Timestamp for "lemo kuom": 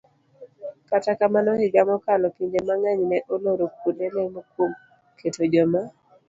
4.15-4.71